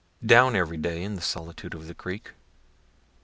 [0.25, 2.31] Down every day in the solitude of the creek.